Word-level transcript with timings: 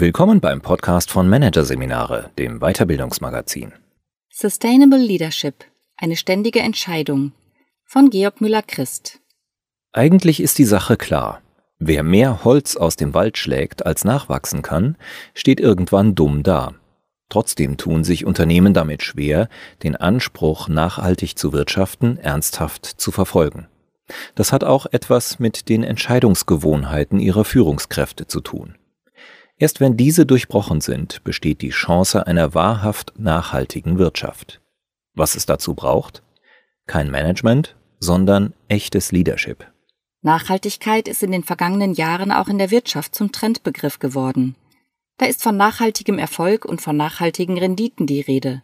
Willkommen 0.00 0.38
beim 0.38 0.60
Podcast 0.60 1.10
von 1.10 1.28
Managerseminare, 1.28 2.30
dem 2.38 2.60
Weiterbildungsmagazin. 2.60 3.72
Sustainable 4.30 5.00
Leadership. 5.00 5.64
Eine 5.96 6.14
ständige 6.14 6.60
Entscheidung. 6.60 7.32
Von 7.84 8.08
Georg 8.08 8.40
Müller-Christ. 8.40 9.18
Eigentlich 9.90 10.38
ist 10.38 10.56
die 10.58 10.66
Sache 10.66 10.96
klar. 10.96 11.42
Wer 11.80 12.04
mehr 12.04 12.44
Holz 12.44 12.76
aus 12.76 12.94
dem 12.94 13.12
Wald 13.12 13.38
schlägt, 13.38 13.86
als 13.86 14.04
nachwachsen 14.04 14.62
kann, 14.62 14.96
steht 15.34 15.58
irgendwann 15.58 16.14
dumm 16.14 16.44
da. 16.44 16.74
Trotzdem 17.28 17.76
tun 17.76 18.04
sich 18.04 18.24
Unternehmen 18.24 18.74
damit 18.74 19.02
schwer, 19.02 19.48
den 19.82 19.96
Anspruch, 19.96 20.68
nachhaltig 20.68 21.36
zu 21.36 21.52
wirtschaften, 21.52 22.18
ernsthaft 22.18 22.86
zu 22.86 23.10
verfolgen. 23.10 23.66
Das 24.36 24.52
hat 24.52 24.62
auch 24.62 24.86
etwas 24.86 25.40
mit 25.40 25.68
den 25.68 25.82
Entscheidungsgewohnheiten 25.82 27.18
ihrer 27.18 27.44
Führungskräfte 27.44 28.28
zu 28.28 28.40
tun. 28.40 28.77
Erst 29.58 29.80
wenn 29.80 29.96
diese 29.96 30.24
durchbrochen 30.24 30.80
sind, 30.80 31.24
besteht 31.24 31.62
die 31.62 31.70
Chance 31.70 32.26
einer 32.26 32.54
wahrhaft 32.54 33.18
nachhaltigen 33.18 33.98
Wirtschaft. 33.98 34.60
Was 35.14 35.34
es 35.34 35.46
dazu 35.46 35.74
braucht? 35.74 36.22
Kein 36.86 37.10
Management, 37.10 37.74
sondern 37.98 38.54
echtes 38.68 39.10
Leadership. 39.10 39.66
Nachhaltigkeit 40.22 41.08
ist 41.08 41.22
in 41.22 41.32
den 41.32 41.42
vergangenen 41.42 41.92
Jahren 41.92 42.30
auch 42.30 42.48
in 42.48 42.58
der 42.58 42.70
Wirtschaft 42.70 43.14
zum 43.14 43.32
Trendbegriff 43.32 43.98
geworden. 43.98 44.54
Da 45.16 45.26
ist 45.26 45.42
von 45.42 45.56
nachhaltigem 45.56 46.18
Erfolg 46.18 46.64
und 46.64 46.80
von 46.80 46.96
nachhaltigen 46.96 47.58
Renditen 47.58 48.06
die 48.06 48.20
Rede. 48.20 48.62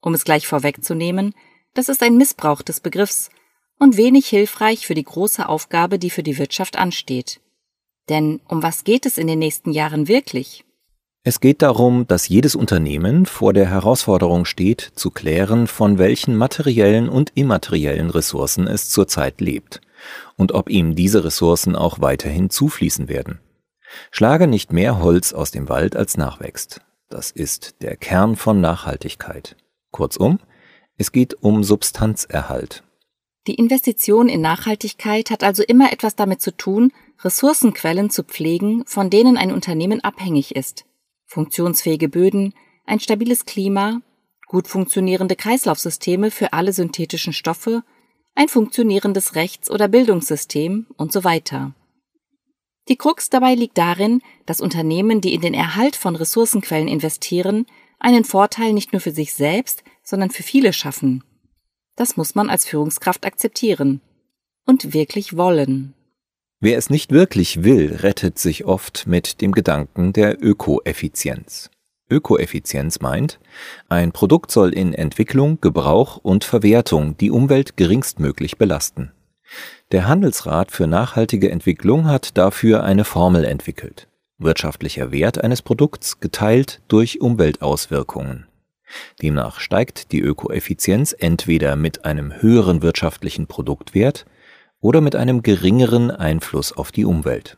Um 0.00 0.14
es 0.14 0.24
gleich 0.24 0.46
vorwegzunehmen, 0.46 1.34
das 1.74 1.90
ist 1.90 2.02
ein 2.02 2.16
Missbrauch 2.16 2.62
des 2.62 2.80
Begriffs 2.80 3.30
und 3.78 3.96
wenig 3.96 4.26
hilfreich 4.26 4.86
für 4.86 4.94
die 4.94 5.04
große 5.04 5.46
Aufgabe, 5.46 5.98
die 5.98 6.10
für 6.10 6.22
die 6.22 6.38
Wirtschaft 6.38 6.76
ansteht. 6.76 7.40
Denn 8.08 8.40
um 8.48 8.62
was 8.62 8.84
geht 8.84 9.06
es 9.06 9.18
in 9.18 9.26
den 9.26 9.38
nächsten 9.38 9.70
Jahren 9.70 10.08
wirklich? 10.08 10.64
Es 11.24 11.38
geht 11.38 11.62
darum, 11.62 12.06
dass 12.08 12.28
jedes 12.28 12.56
Unternehmen 12.56 13.26
vor 13.26 13.52
der 13.52 13.66
Herausforderung 13.66 14.44
steht, 14.44 14.80
zu 14.96 15.10
klären, 15.10 15.68
von 15.68 15.98
welchen 15.98 16.36
materiellen 16.36 17.08
und 17.08 17.30
immateriellen 17.36 18.10
Ressourcen 18.10 18.66
es 18.66 18.90
zurzeit 18.90 19.40
lebt 19.40 19.80
und 20.36 20.50
ob 20.52 20.68
ihm 20.68 20.96
diese 20.96 21.22
Ressourcen 21.22 21.76
auch 21.76 22.00
weiterhin 22.00 22.50
zufließen 22.50 23.08
werden. 23.08 23.38
Schlage 24.10 24.48
nicht 24.48 24.72
mehr 24.72 24.98
Holz 25.00 25.32
aus 25.32 25.52
dem 25.52 25.68
Wald, 25.68 25.94
als 25.94 26.16
nachwächst. 26.16 26.80
Das 27.08 27.30
ist 27.30 27.82
der 27.82 27.96
Kern 27.96 28.36
von 28.36 28.60
Nachhaltigkeit. 28.60 29.56
Kurzum, 29.92 30.40
es 30.96 31.12
geht 31.12 31.34
um 31.42 31.62
Substanzerhalt. 31.62 32.82
Die 33.46 33.54
Investition 33.54 34.28
in 34.28 34.40
Nachhaltigkeit 34.40 35.30
hat 35.30 35.42
also 35.42 35.62
immer 35.62 35.92
etwas 35.92 36.16
damit 36.16 36.40
zu 36.40 36.56
tun, 36.56 36.92
Ressourcenquellen 37.24 38.10
zu 38.10 38.24
pflegen, 38.24 38.84
von 38.86 39.10
denen 39.10 39.36
ein 39.36 39.52
Unternehmen 39.52 40.02
abhängig 40.02 40.56
ist. 40.56 40.84
Funktionsfähige 41.26 42.08
Böden, 42.08 42.54
ein 42.84 43.00
stabiles 43.00 43.46
Klima, 43.46 44.00
gut 44.46 44.68
funktionierende 44.68 45.36
Kreislaufsysteme 45.36 46.30
für 46.30 46.52
alle 46.52 46.72
synthetischen 46.72 47.32
Stoffe, 47.32 47.84
ein 48.34 48.48
funktionierendes 48.48 49.34
Rechts- 49.34 49.70
oder 49.70 49.88
Bildungssystem 49.88 50.86
und 50.96 51.12
so 51.12 51.24
weiter. 51.24 51.74
Die 52.88 52.96
Krux 52.96 53.30
dabei 53.30 53.54
liegt 53.54 53.78
darin, 53.78 54.20
dass 54.44 54.60
Unternehmen, 54.60 55.20
die 55.20 55.34
in 55.34 55.40
den 55.40 55.54
Erhalt 55.54 55.94
von 55.94 56.16
Ressourcenquellen 56.16 56.88
investieren, 56.88 57.66
einen 58.00 58.24
Vorteil 58.24 58.72
nicht 58.72 58.92
nur 58.92 59.00
für 59.00 59.12
sich 59.12 59.32
selbst, 59.34 59.84
sondern 60.02 60.30
für 60.30 60.42
viele 60.42 60.72
schaffen. 60.72 61.22
Das 61.94 62.16
muss 62.16 62.34
man 62.34 62.50
als 62.50 62.64
Führungskraft 62.64 63.24
akzeptieren 63.24 64.00
und 64.66 64.92
wirklich 64.92 65.36
wollen. 65.36 65.94
Wer 66.64 66.78
es 66.78 66.90
nicht 66.90 67.10
wirklich 67.10 67.64
will, 67.64 67.92
rettet 67.92 68.38
sich 68.38 68.64
oft 68.64 69.08
mit 69.08 69.40
dem 69.40 69.50
Gedanken 69.50 70.12
der 70.12 70.40
Ökoeffizienz. 70.40 71.70
Ökoeffizienz 72.08 73.00
meint, 73.00 73.40
ein 73.88 74.12
Produkt 74.12 74.52
soll 74.52 74.72
in 74.72 74.94
Entwicklung, 74.94 75.60
Gebrauch 75.60 76.18
und 76.18 76.44
Verwertung 76.44 77.16
die 77.16 77.32
Umwelt 77.32 77.76
geringstmöglich 77.76 78.58
belasten. 78.58 79.10
Der 79.90 80.06
Handelsrat 80.06 80.70
für 80.70 80.86
nachhaltige 80.86 81.50
Entwicklung 81.50 82.06
hat 82.06 82.38
dafür 82.38 82.84
eine 82.84 83.02
Formel 83.02 83.44
entwickelt. 83.44 84.06
Wirtschaftlicher 84.38 85.10
Wert 85.10 85.42
eines 85.42 85.62
Produkts 85.62 86.20
geteilt 86.20 86.80
durch 86.86 87.20
Umweltauswirkungen. 87.20 88.46
Demnach 89.20 89.58
steigt 89.58 90.12
die 90.12 90.20
Ökoeffizienz 90.20 91.12
entweder 91.18 91.74
mit 91.74 92.04
einem 92.04 92.40
höheren 92.40 92.82
wirtschaftlichen 92.82 93.48
Produktwert 93.48 94.26
oder 94.82 95.00
mit 95.00 95.16
einem 95.16 95.42
geringeren 95.42 96.10
Einfluss 96.10 96.72
auf 96.72 96.92
die 96.92 97.06
Umwelt. 97.06 97.56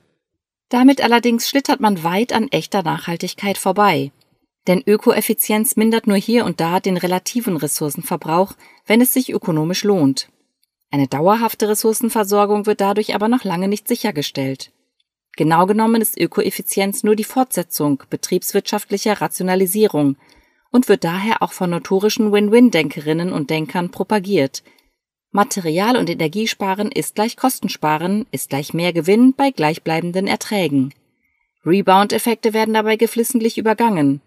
Damit 0.68 1.02
allerdings 1.02 1.48
schlittert 1.48 1.80
man 1.80 2.04
weit 2.04 2.32
an 2.32 2.48
echter 2.48 2.84
Nachhaltigkeit 2.84 3.58
vorbei. 3.58 4.12
Denn 4.66 4.82
Ökoeffizienz 4.86 5.76
mindert 5.76 6.06
nur 6.06 6.16
hier 6.16 6.44
und 6.44 6.60
da 6.60 6.80
den 6.80 6.96
relativen 6.96 7.56
Ressourcenverbrauch, 7.56 8.52
wenn 8.86 9.00
es 9.00 9.12
sich 9.12 9.32
ökonomisch 9.32 9.84
lohnt. 9.84 10.28
Eine 10.90 11.08
dauerhafte 11.08 11.68
Ressourcenversorgung 11.68 12.66
wird 12.66 12.80
dadurch 12.80 13.14
aber 13.14 13.28
noch 13.28 13.44
lange 13.44 13.68
nicht 13.68 13.88
sichergestellt. 13.88 14.70
Genau 15.36 15.66
genommen 15.66 16.00
ist 16.00 16.18
Ökoeffizienz 16.18 17.02
nur 17.02 17.16
die 17.16 17.24
Fortsetzung 17.24 18.02
betriebswirtschaftlicher 18.08 19.20
Rationalisierung 19.20 20.16
und 20.70 20.88
wird 20.88 21.04
daher 21.04 21.42
auch 21.42 21.52
von 21.52 21.70
notorischen 21.70 22.32
Win-Win-Denkerinnen 22.32 23.32
und 23.32 23.50
Denkern 23.50 23.90
propagiert, 23.90 24.62
Material- 25.34 25.96
und 25.96 26.08
Energiesparen 26.08 26.92
ist 26.92 27.16
gleich 27.16 27.36
Kostensparen, 27.36 28.24
ist 28.30 28.50
gleich 28.50 28.72
mehr 28.72 28.92
Gewinn 28.92 29.34
bei 29.34 29.50
gleichbleibenden 29.50 30.28
Erträgen. 30.28 30.94
Rebound-Effekte 31.66 32.54
werden 32.54 32.72
dabei 32.72 32.94
geflissentlich 32.94 33.58
übergangen. 33.58 34.20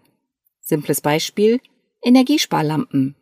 Simples 0.60 1.00
Beispiel 1.00 1.62
Energiesparlampen. 2.02 3.16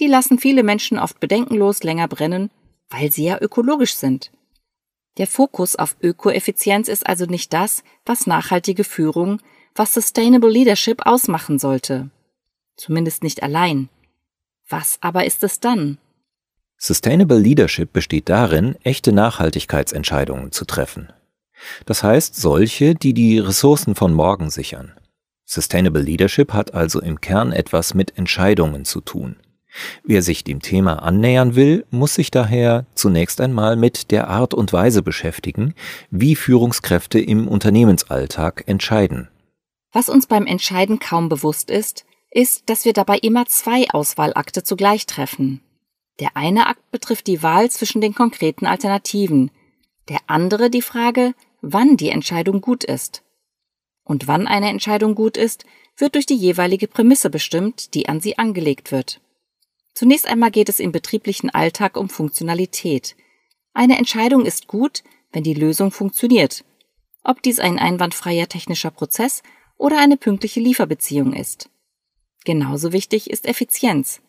Die 0.00 0.06
lassen 0.06 0.38
viele 0.38 0.62
Menschen 0.62 0.98
oft 0.98 1.20
bedenkenlos 1.20 1.82
länger 1.82 2.08
brennen, 2.08 2.50
weil 2.88 3.12
sie 3.12 3.24
ja 3.24 3.38
ökologisch 3.38 3.94
sind. 3.94 4.32
Der 5.18 5.26
Fokus 5.26 5.76
auf 5.76 5.96
Ökoeffizienz 6.00 6.88
ist 6.88 7.06
also 7.06 7.26
nicht 7.26 7.52
das, 7.52 7.84
was 8.06 8.26
nachhaltige 8.26 8.84
Führung, 8.84 9.42
was 9.74 9.92
Sustainable 9.92 10.50
Leadership 10.50 11.04
ausmachen 11.04 11.58
sollte. 11.58 12.08
Zumindest 12.78 13.22
nicht 13.22 13.42
allein. 13.42 13.90
Was 14.66 14.96
aber 15.02 15.26
ist 15.26 15.44
es 15.44 15.60
dann? 15.60 15.98
Sustainable 16.80 17.38
Leadership 17.38 17.92
besteht 17.92 18.28
darin, 18.28 18.76
echte 18.84 19.12
Nachhaltigkeitsentscheidungen 19.12 20.52
zu 20.52 20.64
treffen. 20.64 21.12
Das 21.86 22.04
heißt 22.04 22.36
solche, 22.36 22.94
die 22.94 23.14
die 23.14 23.40
Ressourcen 23.40 23.96
von 23.96 24.14
morgen 24.14 24.48
sichern. 24.48 24.92
Sustainable 25.44 26.02
Leadership 26.02 26.52
hat 26.52 26.74
also 26.74 27.00
im 27.00 27.20
Kern 27.20 27.52
etwas 27.52 27.94
mit 27.94 28.16
Entscheidungen 28.16 28.84
zu 28.84 29.00
tun. 29.00 29.36
Wer 30.04 30.22
sich 30.22 30.44
dem 30.44 30.60
Thema 30.60 31.02
annähern 31.02 31.56
will, 31.56 31.84
muss 31.90 32.14
sich 32.14 32.30
daher 32.30 32.86
zunächst 32.94 33.40
einmal 33.40 33.74
mit 33.74 34.12
der 34.12 34.28
Art 34.28 34.54
und 34.54 34.72
Weise 34.72 35.02
beschäftigen, 35.02 35.74
wie 36.10 36.36
Führungskräfte 36.36 37.18
im 37.18 37.48
Unternehmensalltag 37.48 38.64
entscheiden. 38.66 39.28
Was 39.92 40.08
uns 40.08 40.26
beim 40.28 40.46
Entscheiden 40.46 41.00
kaum 41.00 41.28
bewusst 41.28 41.70
ist, 41.70 42.04
ist, 42.30 42.70
dass 42.70 42.84
wir 42.84 42.92
dabei 42.92 43.18
immer 43.18 43.46
zwei 43.46 43.88
Auswahlakte 43.90 44.62
zugleich 44.62 45.06
treffen. 45.06 45.60
Der 46.20 46.36
eine 46.36 46.66
Akt 46.66 46.90
betrifft 46.90 47.26
die 47.26 47.42
Wahl 47.42 47.70
zwischen 47.70 48.00
den 48.00 48.14
konkreten 48.14 48.66
Alternativen, 48.66 49.50
der 50.08 50.20
andere 50.26 50.70
die 50.70 50.82
Frage, 50.82 51.34
wann 51.60 51.96
die 51.96 52.10
Entscheidung 52.10 52.60
gut 52.60 52.84
ist. 52.84 53.22
Und 54.04 54.26
wann 54.26 54.46
eine 54.46 54.68
Entscheidung 54.68 55.14
gut 55.14 55.36
ist, 55.36 55.64
wird 55.96 56.14
durch 56.14 56.26
die 56.26 56.36
jeweilige 56.36 56.88
Prämisse 56.88 57.30
bestimmt, 57.30 57.94
die 57.94 58.08
an 58.08 58.20
sie 58.20 58.38
angelegt 58.38 58.90
wird. 58.90 59.20
Zunächst 59.94 60.26
einmal 60.26 60.50
geht 60.50 60.68
es 60.68 60.80
im 60.80 60.92
betrieblichen 60.92 61.50
Alltag 61.50 61.96
um 61.96 62.08
Funktionalität. 62.08 63.16
Eine 63.74 63.98
Entscheidung 63.98 64.46
ist 64.46 64.66
gut, 64.68 65.02
wenn 65.32 65.42
die 65.42 65.54
Lösung 65.54 65.90
funktioniert. 65.90 66.64
Ob 67.24 67.42
dies 67.42 67.58
ein 67.58 67.78
einwandfreier 67.78 68.48
technischer 68.48 68.90
Prozess 68.90 69.42
oder 69.76 69.98
eine 69.98 70.16
pünktliche 70.16 70.60
Lieferbeziehung 70.60 71.32
ist. 71.32 71.68
Genauso 72.44 72.92
wichtig 72.92 73.28
ist 73.28 73.46
Effizienz. 73.46 74.22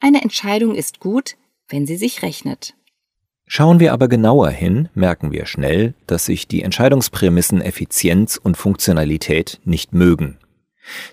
Eine 0.00 0.22
Entscheidung 0.22 0.74
ist 0.74 1.00
gut, 1.00 1.36
wenn 1.68 1.86
sie 1.86 1.96
sich 1.96 2.22
rechnet. 2.22 2.74
Schauen 3.46 3.80
wir 3.80 3.92
aber 3.92 4.08
genauer 4.08 4.50
hin, 4.50 4.90
merken 4.94 5.32
wir 5.32 5.46
schnell, 5.46 5.94
dass 6.06 6.26
sich 6.26 6.46
die 6.46 6.62
Entscheidungsprämissen 6.62 7.62
Effizienz 7.62 8.36
und 8.36 8.56
Funktionalität 8.56 9.60
nicht 9.64 9.94
mögen. 9.94 10.38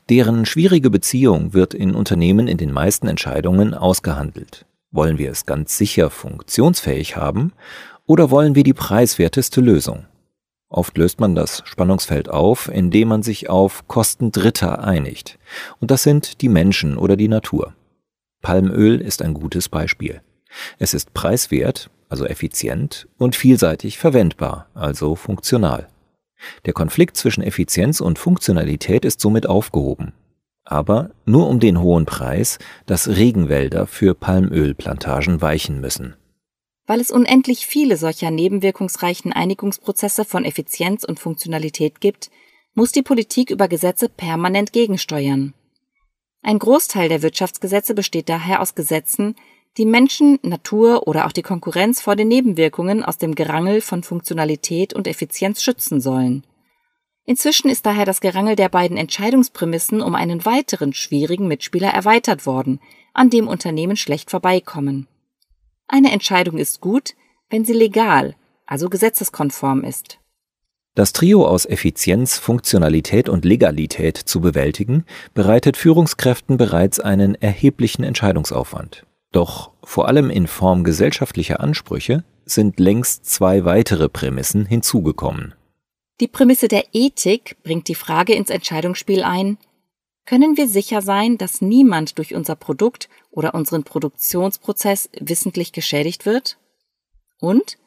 Deren 0.09 0.45
schwierige 0.45 0.89
Beziehung 0.89 1.53
wird 1.53 1.73
in 1.73 1.95
Unternehmen 1.95 2.47
in 2.47 2.57
den 2.57 2.71
meisten 2.71 3.07
Entscheidungen 3.07 3.73
ausgehandelt. 3.73 4.65
Wollen 4.91 5.17
wir 5.17 5.31
es 5.31 5.45
ganz 5.45 5.77
sicher 5.77 6.09
funktionsfähig 6.09 7.15
haben 7.15 7.53
oder 8.05 8.31
wollen 8.31 8.53
wir 8.53 8.63
die 8.63 8.73
preiswerteste 8.73 9.61
Lösung? 9.61 10.05
Oft 10.69 10.97
löst 10.97 11.19
man 11.19 11.35
das 11.35 11.63
Spannungsfeld 11.65 12.29
auf, 12.29 12.67
indem 12.67 13.07
man 13.07 13.23
sich 13.23 13.49
auf 13.49 13.87
Kosten 13.87 14.31
Dritter 14.31 14.83
einigt. 14.83 15.39
Und 15.79 15.89
das 15.91 16.03
sind 16.03 16.41
die 16.41 16.49
Menschen 16.49 16.97
oder 16.97 17.15
die 17.15 17.27
Natur. 17.27 17.73
Palmöl 18.45 19.01
ist 19.01 19.23
ein 19.23 19.33
gutes 19.33 19.69
Beispiel. 19.69 20.21
Es 20.77 20.93
ist 20.93 21.15
preiswert, 21.15 21.89
also 22.09 22.27
effizient, 22.27 23.07
und 23.17 23.35
vielseitig 23.35 23.97
verwendbar, 23.97 24.67
also 24.75 25.15
funktional. 25.15 25.87
Der 26.65 26.73
Konflikt 26.73 27.17
zwischen 27.17 27.41
Effizienz 27.41 28.01
und 28.01 28.19
Funktionalität 28.19 29.03
ist 29.03 29.19
somit 29.19 29.49
aufgehoben. 29.49 30.13
Aber 30.63 31.09
nur 31.25 31.49
um 31.49 31.59
den 31.59 31.81
hohen 31.81 32.05
Preis, 32.05 32.59
dass 32.85 33.07
Regenwälder 33.07 33.87
für 33.87 34.13
Palmölplantagen 34.13 35.41
weichen 35.41 35.81
müssen. 35.81 36.15
Weil 36.85 36.99
es 36.99 37.09
unendlich 37.09 37.65
viele 37.65 37.97
solcher 37.97 38.29
nebenwirkungsreichen 38.29 39.33
Einigungsprozesse 39.33 40.23
von 40.23 40.45
Effizienz 40.45 41.03
und 41.03 41.19
Funktionalität 41.19 41.99
gibt, 41.99 42.29
muss 42.75 42.91
die 42.91 43.01
Politik 43.01 43.49
über 43.49 43.67
Gesetze 43.67 44.07
permanent 44.07 44.71
gegensteuern. 44.71 45.55
Ein 46.45 46.59
Großteil 46.59 47.09
der 47.09 47.23
Wirtschaftsgesetze 47.23 47.95
besteht 47.95 48.29
daher 48.29 48.61
aus 48.61 48.75
Gesetzen, 48.75 49.35
die 49.77 49.85
Menschen, 49.87 50.37
Natur 50.43 51.07
oder 51.07 51.25
auch 51.25 51.31
die 51.31 51.41
Konkurrenz 51.41 52.01
vor 52.01 52.15
den 52.15 52.27
Nebenwirkungen 52.27 53.03
aus 53.03 53.17
dem 53.17 53.33
Gerangel 53.33 53.81
von 53.81 54.03
Funktionalität 54.03 54.93
und 54.93 55.07
Effizienz 55.07 55.63
schützen 55.63 55.99
sollen. 55.99 56.45
Inzwischen 57.25 57.67
ist 57.67 57.87
daher 57.87 58.05
das 58.05 58.21
Gerangel 58.21 58.55
der 58.55 58.69
beiden 58.69 58.95
Entscheidungsprämissen 58.95 60.03
um 60.03 60.13
einen 60.13 60.45
weiteren 60.45 60.93
schwierigen 60.93 61.47
Mitspieler 61.47 61.89
erweitert 61.89 62.45
worden, 62.45 62.79
an 63.15 63.31
dem 63.31 63.47
Unternehmen 63.47 63.97
schlecht 63.97 64.29
vorbeikommen. 64.29 65.07
Eine 65.87 66.11
Entscheidung 66.11 66.59
ist 66.59 66.79
gut, 66.79 67.15
wenn 67.49 67.65
sie 67.65 67.73
legal, 67.73 68.35
also 68.67 68.87
gesetzeskonform 68.87 69.83
ist. 69.83 70.19
Das 70.95 71.11
Trio 71.11 71.45
aus 71.45 71.65
Effizienz, 71.65 72.37
Funktionalität 72.37 73.27
und 73.27 73.43
Legalität 73.43 74.17
zu 74.17 74.39
bewältigen, 74.39 75.03
bereitet 75.33 75.75
Führungskräften 75.75 76.55
bereits 76.55 77.01
einen 77.01 77.35
erheblichen 77.35 78.05
Entscheidungsaufwand. 78.05 79.05
Doch 79.33 79.71
vor 79.83 80.07
allem 80.07 80.29
in 80.29 80.47
Form 80.47 80.85
gesellschaftlicher 80.85 81.59
Ansprüche 81.59 82.23
sind 82.45 82.79
längst 82.79 83.25
zwei 83.25 83.65
weitere 83.65 84.07
Prämissen 84.07 84.65
hinzugekommen. 84.65 85.53
Die 86.21 86.29
Prämisse 86.29 86.69
der 86.69 86.85
Ethik 86.93 87.57
bringt 87.61 87.89
die 87.89 87.95
Frage 87.95 88.33
ins 88.33 88.49
Entscheidungsspiel 88.49 89.23
ein, 89.23 89.57
können 90.25 90.55
wir 90.55 90.69
sicher 90.69 91.01
sein, 91.01 91.37
dass 91.37 91.61
niemand 91.61 92.17
durch 92.17 92.33
unser 92.33 92.55
Produkt 92.55 93.09
oder 93.31 93.53
unseren 93.53 93.83
Produktionsprozess 93.83 95.09
wissentlich 95.19 95.71
geschädigt 95.73 96.25
wird? 96.25 96.57
Und 97.39 97.77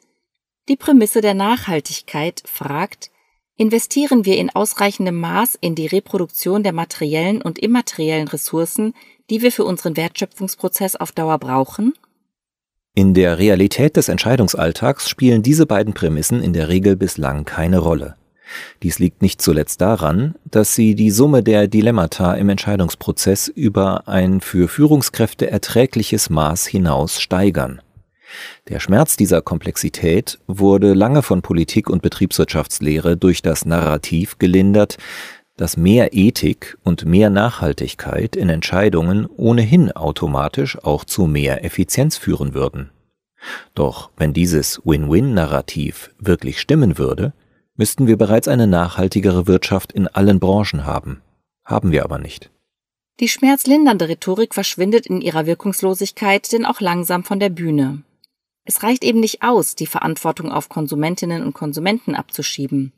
die 0.69 0.77
Prämisse 0.77 1.19
der 1.19 1.33
Nachhaltigkeit 1.33 2.43
fragt, 2.45 3.09
investieren 3.57 4.23
wir 4.23 4.37
in 4.37 4.49
ausreichendem 4.49 5.19
Maß 5.19 5.57
in 5.59 5.75
die 5.75 5.87
Reproduktion 5.87 6.63
der 6.63 6.73
materiellen 6.73 7.41
und 7.41 7.59
immateriellen 7.59 8.27
Ressourcen, 8.27 8.93
die 9.29 9.41
wir 9.41 9.51
für 9.51 9.65
unseren 9.65 9.97
Wertschöpfungsprozess 9.97 10.95
auf 10.95 11.11
Dauer 11.11 11.39
brauchen? 11.39 11.93
In 12.95 13.13
der 13.13 13.37
Realität 13.37 13.97
des 13.97 14.09
Entscheidungsalltags 14.09 15.09
spielen 15.09 15.43
diese 15.43 15.65
beiden 15.65 15.93
Prämissen 15.93 16.41
in 16.41 16.53
der 16.53 16.69
Regel 16.69 16.95
bislang 16.95 17.45
keine 17.45 17.79
Rolle. 17.79 18.15
Dies 18.81 18.97
liegt 18.97 19.21
nicht 19.21 19.41
zuletzt 19.41 19.81
daran, 19.81 20.35
dass 20.45 20.73
sie 20.73 20.95
die 20.95 21.11
Summe 21.11 21.43
der 21.43 21.67
Dilemmata 21.67 22.33
im 22.33 22.49
Entscheidungsprozess 22.49 23.47
über 23.47 24.07
ein 24.07 24.41
für 24.41 24.67
Führungskräfte 24.67 25.51
erträgliches 25.51 26.29
Maß 26.29 26.65
hinaus 26.65 27.21
steigern. 27.21 27.81
Der 28.67 28.79
Schmerz 28.79 29.17
dieser 29.17 29.41
Komplexität 29.41 30.39
wurde 30.47 30.93
lange 30.93 31.21
von 31.21 31.41
Politik 31.41 31.89
und 31.89 32.01
Betriebswirtschaftslehre 32.01 33.17
durch 33.17 33.41
das 33.41 33.65
Narrativ 33.65 34.37
gelindert, 34.37 34.97
dass 35.57 35.75
mehr 35.75 36.13
Ethik 36.13 36.77
und 36.83 37.05
mehr 37.05 37.29
Nachhaltigkeit 37.29 38.35
in 38.35 38.49
Entscheidungen 38.49 39.25
ohnehin 39.25 39.91
automatisch 39.91 40.81
auch 40.81 41.03
zu 41.03 41.25
mehr 41.25 41.65
Effizienz 41.65 42.15
führen 42.15 42.53
würden. 42.53 42.91
Doch 43.75 44.09
wenn 44.17 44.33
dieses 44.33 44.81
Win-Win-Narrativ 44.85 46.11
wirklich 46.17 46.59
stimmen 46.59 46.97
würde, 46.97 47.33
müssten 47.75 48.07
wir 48.07 48.17
bereits 48.17 48.47
eine 48.47 48.67
nachhaltigere 48.67 49.47
Wirtschaft 49.47 49.91
in 49.91 50.07
allen 50.07 50.39
Branchen 50.39 50.85
haben. 50.85 51.21
Haben 51.65 51.91
wir 51.91 52.03
aber 52.03 52.19
nicht. 52.19 52.49
Die 53.19 53.27
schmerzlindernde 53.27 54.07
Rhetorik 54.07 54.53
verschwindet 54.53 55.07
in 55.07 55.19
ihrer 55.19 55.45
Wirkungslosigkeit 55.45 56.51
denn 56.53 56.65
auch 56.65 56.79
langsam 56.79 57.23
von 57.23 57.39
der 57.39 57.49
Bühne. 57.49 58.03
Es 58.69 58.83
reicht 58.83 59.03
eben 59.03 59.19
nicht 59.19 59.41
aus, 59.41 59.73
die 59.73 59.87
Verantwortung 59.87 60.51
auf 60.51 60.69
Konsumentinnen 60.69 61.41
und 61.41 61.53
Konsumenten 61.53 62.13
abzuschieben. 62.13 62.93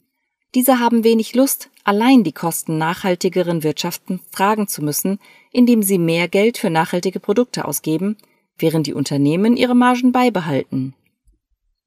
Diese 0.53 0.79
haben 0.79 1.05
wenig 1.05 1.33
Lust, 1.33 1.69
allein 1.85 2.25
die 2.25 2.33
Kosten 2.33 2.77
nachhaltigeren 2.77 3.63
Wirtschaften 3.63 4.19
fragen 4.31 4.67
zu 4.67 4.83
müssen, 4.83 5.17
indem 5.53 5.81
sie 5.81 5.97
mehr 5.97 6.27
Geld 6.27 6.57
für 6.57 6.69
nachhaltige 6.69 7.21
Produkte 7.21 7.63
ausgeben, 7.63 8.17
während 8.57 8.85
die 8.85 8.93
Unternehmen 8.93 9.55
ihre 9.55 9.73
Margen 9.73 10.11
beibehalten. 10.11 10.93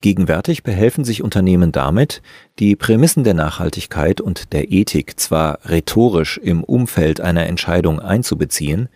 Gegenwärtig 0.01 0.63
behelfen 0.63 1.05
sich 1.05 1.23
Unternehmen 1.23 1.71
damit, 1.71 2.23
die 2.59 2.77
Prämissen 2.77 3.23
der 3.23 3.35
Nachhaltigkeit 3.35 4.23
und 4.23 4.55
der 4.55 4.73
Ethik 4.73 5.21
zwar 5.21 5.59
rhetorisch 5.67 6.39
im 6.39 6.65
Umfeld 6.65 7.21
einer 7.21 7.45
Entscheidung 7.45 8.01
einzubeziehen, 8.01 8.89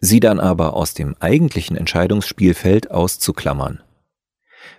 sie 0.00 0.18
dann 0.18 0.40
aber 0.40 0.74
aus 0.74 0.94
dem 0.94 1.14
eigentlichen 1.20 1.76
Entscheidungsspielfeld 1.76 2.90
auszuklammern. 2.90 3.80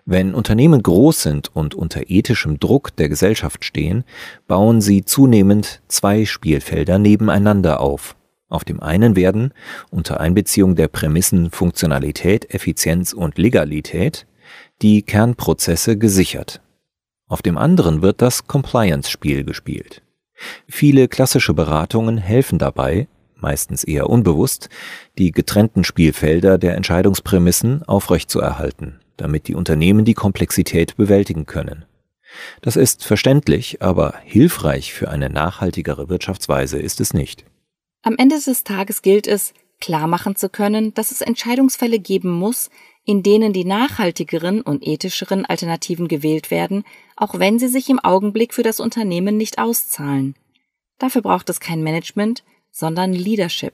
Wenn 0.06 0.34
Unternehmen 0.34 0.84
groß 0.84 1.24
sind 1.24 1.56
und 1.56 1.76
unter 1.76 2.10
ethischem 2.10 2.60
Druck 2.60 2.96
der 2.96 3.10
Gesellschaft 3.10 3.64
stehen, 3.64 4.04
bauen 4.48 4.82
sie 4.82 5.06
zunehmend 5.06 5.82
zwei 5.88 6.26
Spielfelder 6.26 7.00
nebeneinander 7.00 7.80
auf. 7.80 8.16
Auf 8.50 8.64
dem 8.64 8.82
einen 8.82 9.16
werden, 9.16 9.54
unter 9.90 10.20
Einbeziehung 10.20 10.76
der 10.76 10.88
Prämissen 10.88 11.50
Funktionalität, 11.50 12.54
Effizienz 12.54 13.14
und 13.14 13.38
Legalität, 13.38 14.28
die 14.82 15.02
Kernprozesse 15.02 15.98
gesichert. 15.98 16.62
Auf 17.28 17.42
dem 17.42 17.58
anderen 17.58 18.02
wird 18.02 18.22
das 18.22 18.46
Compliance-Spiel 18.46 19.44
gespielt. 19.44 20.04
Viele 20.68 21.08
klassische 21.08 21.54
Beratungen 21.54 22.18
helfen 22.18 22.60
dabei, 22.60 23.08
meistens 23.36 23.84
eher 23.84 24.10
unbewusst, 24.10 24.70
die 25.18 25.32
getrennten 25.32 25.84
Spielfelder 25.84 26.58
der 26.58 26.76
Entscheidungsprämissen 26.76 27.84
aufrechtzuerhalten 27.84 29.00
damit 29.18 29.48
die 29.48 29.56
Unternehmen 29.56 30.06
die 30.06 30.14
Komplexität 30.14 30.96
bewältigen 30.98 31.46
können. 31.46 31.86
Das 32.62 32.76
ist 32.76 33.04
verständlich, 33.04 33.82
aber 33.82 34.16
hilfreich 34.24 34.94
für 34.94 35.10
eine 35.10 35.30
nachhaltigere 35.30 36.10
Wirtschaftsweise 36.10 36.80
ist 36.80 37.00
es 37.00 37.14
nicht. 37.14 37.46
Am 38.02 38.16
Ende 38.18 38.40
des 38.40 38.64
Tages 38.64 39.02
gilt 39.02 39.28
es, 39.28 39.54
klar 39.80 40.08
machen 40.08 40.36
zu 40.36 40.50
können, 40.50 40.94
dass 40.94 41.12
es 41.12 41.22
Entscheidungsfälle 41.22 42.00
geben 42.00 42.32
muss, 42.32 42.70
in 43.06 43.22
denen 43.22 43.54
die 43.54 43.66
nachhaltigeren 43.66 44.62
und 44.62 44.86
ethischeren 44.86 45.46
Alternativen 45.46 46.08
gewählt 46.08 46.52
werden, 46.52 46.86
auch 47.18 47.38
wenn 47.38 47.60
sie 47.60 47.68
sich 47.68 47.90
im 47.90 48.00
Augenblick 48.00 48.54
für 48.54 48.64
das 48.64 48.80
Unternehmen 48.80 49.36
nicht 49.38 49.60
auszahlen. 49.60 50.36
Dafür 51.00 51.22
braucht 51.22 51.50
es 51.50 51.60
kein 51.60 51.84
Management, 51.84 52.44
sondern 52.72 53.12
Leadership. 53.12 53.74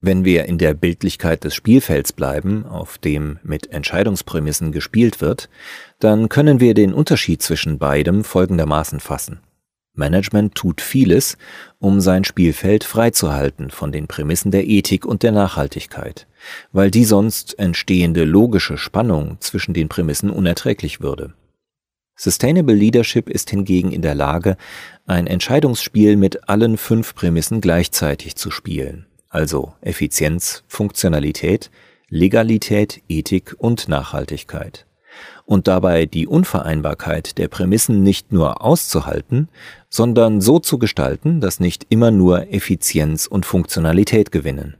Wenn 0.00 0.24
wir 0.24 0.44
in 0.44 0.58
der 0.58 0.74
Bildlichkeit 0.74 1.42
des 1.42 1.56
Spielfelds 1.56 2.12
bleiben, 2.12 2.64
auf 2.64 2.98
dem 2.98 3.40
mit 3.42 3.72
Entscheidungsprämissen 3.72 4.70
gespielt 4.70 5.20
wird, 5.20 5.48
dann 5.98 6.28
können 6.28 6.60
wir 6.60 6.74
den 6.74 6.94
Unterschied 6.94 7.42
zwischen 7.42 7.78
beidem 7.78 8.22
folgendermaßen 8.22 9.00
fassen. 9.00 9.40
Management 9.94 10.54
tut 10.54 10.80
vieles, 10.80 11.36
um 11.80 12.00
sein 12.00 12.22
Spielfeld 12.22 12.84
freizuhalten 12.84 13.70
von 13.70 13.90
den 13.90 14.06
Prämissen 14.06 14.52
der 14.52 14.68
Ethik 14.68 15.04
und 15.04 15.24
der 15.24 15.32
Nachhaltigkeit, 15.32 16.28
weil 16.70 16.92
die 16.92 17.04
sonst 17.04 17.58
entstehende 17.58 18.24
logische 18.24 18.78
Spannung 18.78 19.38
zwischen 19.40 19.74
den 19.74 19.88
Prämissen 19.88 20.30
unerträglich 20.30 21.00
würde. 21.00 21.34
Sustainable 22.14 22.76
Leadership 22.76 23.28
ist 23.28 23.50
hingegen 23.50 23.90
in 23.90 24.02
der 24.02 24.14
Lage, 24.14 24.56
ein 25.06 25.26
Entscheidungsspiel 25.26 26.14
mit 26.16 26.48
allen 26.48 26.76
fünf 26.76 27.16
Prämissen 27.16 27.60
gleichzeitig 27.60 28.36
zu 28.36 28.52
spielen 28.52 29.07
also 29.28 29.74
Effizienz, 29.80 30.64
Funktionalität, 30.68 31.70
Legalität, 32.08 33.02
Ethik 33.08 33.54
und 33.58 33.88
Nachhaltigkeit. 33.88 34.86
Und 35.44 35.66
dabei 35.66 36.06
die 36.06 36.26
Unvereinbarkeit 36.26 37.38
der 37.38 37.48
Prämissen 37.48 38.02
nicht 38.02 38.32
nur 38.32 38.62
auszuhalten, 38.62 39.48
sondern 39.88 40.40
so 40.40 40.58
zu 40.58 40.78
gestalten, 40.78 41.40
dass 41.40 41.60
nicht 41.60 41.86
immer 41.88 42.10
nur 42.10 42.52
Effizienz 42.52 43.26
und 43.26 43.46
Funktionalität 43.46 44.30
gewinnen. 44.30 44.76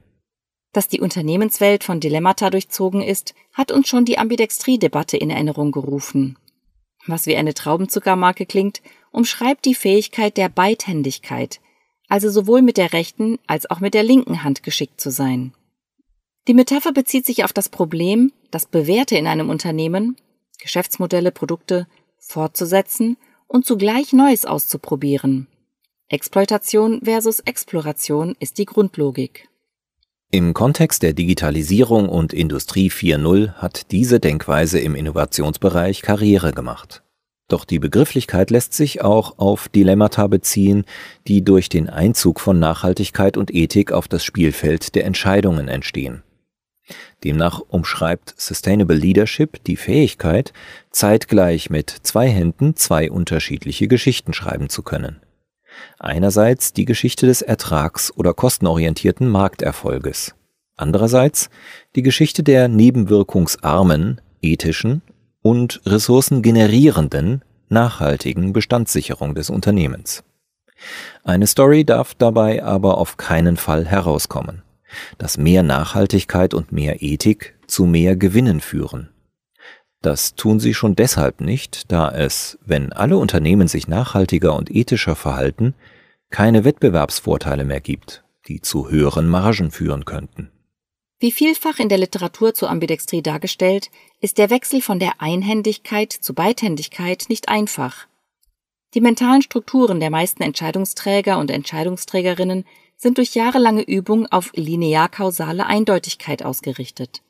Dass 0.72 0.88
die 0.88 1.00
Unternehmenswelt 1.00 1.82
von 1.82 2.00
Dilemmata 2.00 2.50
durchzogen 2.50 3.02
ist, 3.02 3.34
hat 3.52 3.72
uns 3.72 3.88
schon 3.88 4.04
die 4.04 4.18
Ambidextrie-Debatte 4.18 5.16
in 5.16 5.30
Erinnerung 5.30 5.72
gerufen. 5.72 6.36
Was 7.06 7.26
wie 7.26 7.36
eine 7.36 7.54
Traubenzuckermarke 7.54 8.44
klingt, 8.44 8.82
umschreibt 9.10 9.64
die 9.64 9.74
Fähigkeit 9.74 10.36
der 10.36 10.50
Beidhändigkeit, 10.50 11.60
also 12.08 12.30
sowohl 12.30 12.62
mit 12.62 12.76
der 12.76 12.92
rechten 12.92 13.38
als 13.46 13.70
auch 13.70 13.80
mit 13.80 13.94
der 13.94 14.02
linken 14.02 14.42
Hand 14.42 14.62
geschickt 14.62 15.00
zu 15.00 15.10
sein. 15.10 15.52
Die 16.48 16.54
Metapher 16.54 16.92
bezieht 16.92 17.26
sich 17.26 17.44
auf 17.44 17.52
das 17.52 17.68
Problem, 17.68 18.32
das 18.50 18.66
Bewährte 18.66 19.16
in 19.16 19.26
einem 19.26 19.50
Unternehmen, 19.50 20.16
Geschäftsmodelle, 20.58 21.30
Produkte 21.30 21.86
fortzusetzen 22.18 23.16
und 23.46 23.66
zugleich 23.66 24.12
Neues 24.12 24.46
auszuprobieren. 24.46 25.46
Exploitation 26.08 27.02
versus 27.04 27.40
Exploration 27.40 28.34
ist 28.40 28.56
die 28.58 28.64
Grundlogik. 28.64 29.48
Im 30.30 30.52
Kontext 30.54 31.02
der 31.02 31.12
Digitalisierung 31.12 32.08
und 32.08 32.32
Industrie 32.32 32.90
4.0 32.90 33.54
hat 33.54 33.90
diese 33.92 34.20
Denkweise 34.20 34.78
im 34.78 34.94
Innovationsbereich 34.94 36.02
Karriere 36.02 36.52
gemacht. 36.52 37.02
Doch 37.48 37.64
die 37.64 37.78
Begrifflichkeit 37.78 38.50
lässt 38.50 38.74
sich 38.74 39.00
auch 39.02 39.38
auf 39.38 39.70
Dilemmata 39.70 40.26
beziehen, 40.26 40.84
die 41.26 41.42
durch 41.42 41.70
den 41.70 41.88
Einzug 41.88 42.40
von 42.40 42.58
Nachhaltigkeit 42.58 43.38
und 43.38 43.54
Ethik 43.54 43.90
auf 43.90 44.06
das 44.06 44.22
Spielfeld 44.22 44.94
der 44.94 45.06
Entscheidungen 45.06 45.68
entstehen. 45.68 46.22
Demnach 47.24 47.60
umschreibt 47.60 48.34
Sustainable 48.36 48.96
Leadership 48.96 49.62
die 49.64 49.76
Fähigkeit, 49.76 50.52
zeitgleich 50.90 51.70
mit 51.70 51.90
zwei 52.02 52.28
Händen 52.28 52.76
zwei 52.76 53.10
unterschiedliche 53.10 53.88
Geschichten 53.88 54.34
schreiben 54.34 54.68
zu 54.68 54.82
können. 54.82 55.20
Einerseits 55.98 56.72
die 56.72 56.84
Geschichte 56.84 57.26
des 57.26 57.42
ertrags- 57.42 58.12
oder 58.14 58.34
kostenorientierten 58.34 59.28
Markterfolges, 59.28 60.34
andererseits 60.76 61.50
die 61.94 62.02
Geschichte 62.02 62.42
der 62.42 62.68
nebenwirkungsarmen, 62.68 64.20
ethischen 64.42 65.02
und 65.48 65.80
ressourcengenerierenden, 65.86 67.42
nachhaltigen 67.70 68.52
Bestandssicherung 68.52 69.34
des 69.34 69.48
Unternehmens. 69.48 70.22
Eine 71.24 71.46
Story 71.46 71.86
darf 71.86 72.14
dabei 72.14 72.62
aber 72.62 72.98
auf 72.98 73.16
keinen 73.16 73.56
Fall 73.56 73.86
herauskommen, 73.86 74.62
dass 75.16 75.38
mehr 75.38 75.62
Nachhaltigkeit 75.62 76.52
und 76.52 76.70
mehr 76.70 77.00
Ethik 77.00 77.56
zu 77.66 77.86
mehr 77.86 78.14
Gewinnen 78.14 78.60
führen. 78.60 79.08
Das 80.02 80.34
tun 80.34 80.60
sie 80.60 80.74
schon 80.74 80.94
deshalb 80.94 81.40
nicht, 81.40 81.90
da 81.90 82.10
es, 82.10 82.58
wenn 82.66 82.92
alle 82.92 83.16
Unternehmen 83.16 83.68
sich 83.68 83.88
nachhaltiger 83.88 84.54
und 84.54 84.70
ethischer 84.70 85.16
verhalten, 85.16 85.74
keine 86.28 86.64
Wettbewerbsvorteile 86.64 87.64
mehr 87.64 87.80
gibt, 87.80 88.22
die 88.48 88.60
zu 88.60 88.90
höheren 88.90 89.26
Margen 89.26 89.70
führen 89.70 90.04
könnten. 90.04 90.50
Wie 91.20 91.32
vielfach 91.32 91.80
in 91.80 91.88
der 91.88 91.98
Literatur 91.98 92.54
zur 92.54 92.70
Ambidextrie 92.70 93.22
dargestellt, 93.22 93.90
ist 94.20 94.38
der 94.38 94.50
Wechsel 94.50 94.80
von 94.80 95.00
der 95.00 95.20
Einhändigkeit 95.20 96.12
zu 96.12 96.32
Beidhändigkeit 96.32 97.26
nicht 97.28 97.48
einfach. 97.48 98.06
Die 98.94 99.00
mentalen 99.00 99.42
Strukturen 99.42 99.98
der 99.98 100.10
meisten 100.10 100.42
Entscheidungsträger 100.42 101.38
und 101.38 101.50
Entscheidungsträgerinnen 101.50 102.64
sind 102.96 103.18
durch 103.18 103.34
jahrelange 103.34 103.82
Übung 103.82 104.26
auf 104.26 104.52
linear-kausale 104.54 105.66
Eindeutigkeit 105.66 106.44
ausgerichtet. 106.44 107.22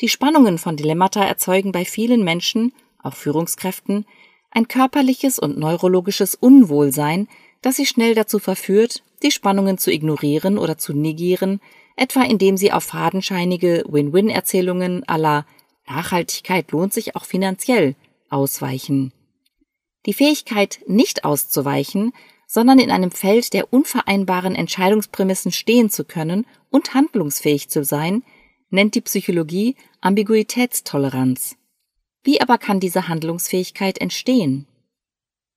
Die 0.00 0.08
Spannungen 0.08 0.58
von 0.58 0.76
Dilemmata 0.76 1.24
erzeugen 1.24 1.70
bei 1.70 1.84
vielen 1.84 2.24
Menschen, 2.24 2.72
auch 3.02 3.14
Führungskräften, 3.14 4.04
ein 4.50 4.68
körperliches 4.68 5.38
und 5.38 5.58
neurologisches 5.58 6.34
Unwohlsein, 6.34 7.28
das 7.62 7.76
sie 7.76 7.86
schnell 7.86 8.14
dazu 8.14 8.40
verführt, 8.40 9.02
die 9.22 9.30
Spannungen 9.30 9.78
zu 9.78 9.92
ignorieren 9.92 10.58
oder 10.58 10.76
zu 10.76 10.92
negieren, 10.92 11.60
etwa 12.02 12.22
indem 12.24 12.56
sie 12.56 12.72
auf 12.72 12.82
fadenscheinige 12.82 13.84
Win-Win-Erzählungen 13.88 15.08
aller 15.08 15.46
Nachhaltigkeit 15.86 16.72
lohnt 16.72 16.92
sich 16.92 17.14
auch 17.14 17.24
finanziell 17.24 17.94
ausweichen. 18.28 19.12
Die 20.06 20.12
Fähigkeit, 20.12 20.80
nicht 20.88 21.24
auszuweichen, 21.24 22.12
sondern 22.48 22.80
in 22.80 22.90
einem 22.90 23.12
Feld 23.12 23.52
der 23.52 23.72
unvereinbaren 23.72 24.56
Entscheidungsprämissen 24.56 25.52
stehen 25.52 25.90
zu 25.90 26.04
können 26.04 26.44
und 26.70 26.92
handlungsfähig 26.92 27.68
zu 27.68 27.84
sein, 27.84 28.24
nennt 28.70 28.96
die 28.96 29.00
Psychologie 29.00 29.76
Ambiguitätstoleranz. 30.00 31.56
Wie 32.24 32.40
aber 32.40 32.58
kann 32.58 32.80
diese 32.80 33.06
Handlungsfähigkeit 33.06 33.98
entstehen? 33.98 34.66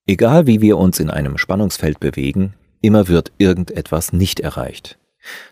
Egal 0.06 0.46
wie 0.46 0.62
wir 0.62 0.78
uns 0.78 1.00
in 1.00 1.10
einem 1.10 1.40
Spannungsfeld 1.40 2.00
bewegen, 2.00 2.54
immer 2.82 3.08
wird 3.08 3.32
irgendetwas 3.40 4.14
nicht 4.14 4.40
erreicht. 4.40 5.00